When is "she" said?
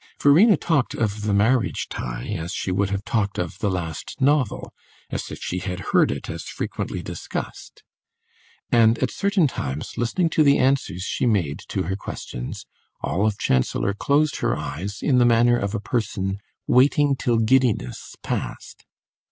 2.55-2.71, 5.39-5.59, 11.03-11.27